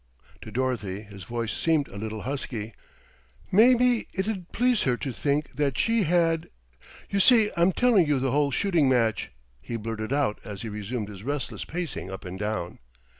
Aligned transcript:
To 0.41 0.49
Dorothy 0.49 1.01
his 1.01 1.25
voice 1.25 1.53
seemed 1.55 1.87
a 1.87 1.95
little 1.95 2.23
husky. 2.23 2.73
"May 3.51 3.75
be 3.75 4.07
it'ud 4.13 4.51
please 4.51 4.81
her 4.81 4.97
to 4.97 5.11
think 5.13 5.53
that 5.57 5.77
she 5.77 6.05
had 6.05 6.49
you 7.11 7.19
see 7.19 7.51
I'm 7.55 7.71
telling 7.71 8.07
you 8.07 8.17
the 8.19 8.31
whole 8.31 8.49
shooting 8.49 8.89
match," 8.89 9.31
he 9.61 9.77
blurted 9.77 10.11
out 10.11 10.39
as 10.43 10.63
he 10.63 10.69
resumed 10.69 11.09
his 11.09 11.21
restless 11.21 11.65
pacing 11.65 12.09
up 12.09 12.25
and 12.25 12.39
down. 12.39 12.79